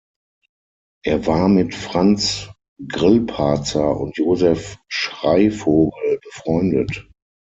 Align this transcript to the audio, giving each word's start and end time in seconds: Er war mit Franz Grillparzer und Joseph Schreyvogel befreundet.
Er 1.05 1.27
war 1.27 1.47
mit 1.47 1.75
Franz 1.75 2.49
Grillparzer 2.87 3.99
und 3.99 4.17
Joseph 4.17 4.79
Schreyvogel 4.89 6.19
befreundet. 6.23 7.07